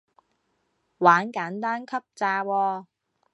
[0.97, 2.85] 玩簡單級咋喎